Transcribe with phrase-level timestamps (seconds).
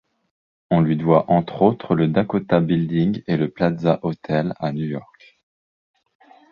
[0.71, 5.37] On lui doit entre-autres le Dakota Building et le Plaza Hotel à New York.